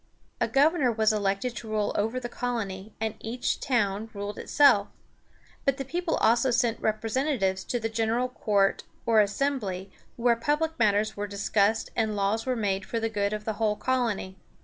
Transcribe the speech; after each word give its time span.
A 0.39 0.47
governor 0.47 0.91
was 0.91 1.13
elected 1.13 1.55
to 1.57 1.67
rule 1.69 1.93
over 1.95 2.19
the 2.19 2.27
colony, 2.27 2.91
and 2.99 3.13
each 3.19 3.59
town 3.59 4.09
ruled 4.15 4.39
itself. 4.39 4.87
But 5.63 5.77
the 5.77 5.85
people 5.85 6.15
also 6.15 6.49
sent 6.49 6.79
representatives 6.81 7.63
to 7.65 7.79
the 7.79 7.87
General 7.87 8.27
Court, 8.27 8.81
or 9.05 9.21
Assembly, 9.21 9.91
where 10.15 10.35
public 10.35 10.79
matters 10.79 11.15
were 11.15 11.27
discussed 11.27 11.91
and 11.95 12.15
laws 12.15 12.47
were 12.47 12.55
made 12.55 12.83
for 12.83 12.99
the 12.99 13.09
good 13.09 13.31
of 13.31 13.45
the 13.45 13.53
whole 13.61 13.75
colony. 13.75 14.37